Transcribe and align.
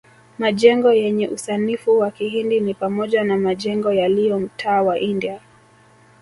Majengo 0.39 0.93
yenye 0.93 1.27
usanifu 1.27 1.97
wa 1.99 2.11
kihindi 2.11 2.59
ni 2.59 2.73
pamoja 2.73 3.23
na 3.23 3.37
majengo 3.37 3.93
yaliyo 3.93 4.39
mtaa 4.39 4.81
wa 4.81 4.99
India 4.99 5.41